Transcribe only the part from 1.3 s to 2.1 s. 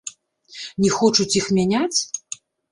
іх мяняць?